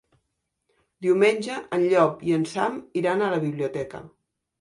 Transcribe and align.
Diumenge 1.05 1.57
en 1.77 1.85
Llop 1.91 2.23
i 2.29 2.33
en 2.39 2.47
Sam 2.53 2.79
iran 3.03 3.21
a 3.21 3.29
la 3.35 3.39
biblioteca. 3.45 4.03